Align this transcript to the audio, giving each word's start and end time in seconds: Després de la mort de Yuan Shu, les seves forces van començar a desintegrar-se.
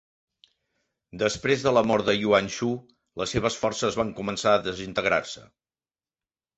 Després 1.23 1.65
de 1.67 1.73
la 1.75 1.83
mort 1.91 2.09
de 2.09 2.17
Yuan 2.17 2.51
Shu, 2.57 2.71
les 3.25 3.37
seves 3.37 3.61
forces 3.67 4.01
van 4.03 4.17
començar 4.23 4.57
a 4.59 4.67
desintegrar-se. 4.73 5.49